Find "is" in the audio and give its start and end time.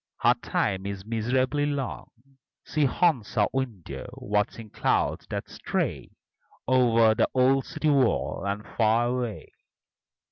0.87-1.05